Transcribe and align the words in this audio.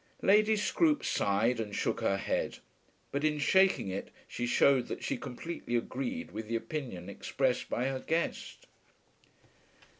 Lady 0.23 0.55
Scroope 0.55 1.05
sighed 1.05 1.59
and 1.59 1.75
shook 1.75 2.01
her 2.01 2.17
head; 2.17 2.57
but 3.11 3.23
in 3.23 3.37
shaking 3.37 3.89
it 3.89 4.09
she 4.27 4.47
shewed 4.47 4.87
that 4.87 5.03
she 5.03 5.15
completely 5.15 5.75
agreed 5.75 6.31
with 6.31 6.47
the 6.47 6.55
opinion 6.55 7.07
expressed 7.07 7.69
by 7.69 7.85
her 7.85 7.99
guest. 7.99 8.65